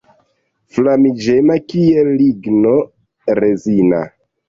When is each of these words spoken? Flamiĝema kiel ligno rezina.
Flamiĝema 0.77 1.59
kiel 1.73 2.11
ligno 2.25 2.75
rezina. 3.45 4.05